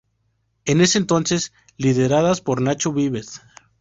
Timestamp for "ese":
0.81-0.97